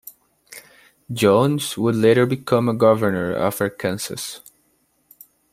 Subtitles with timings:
[1.13, 4.39] Jones would later become Governor of Arkansas.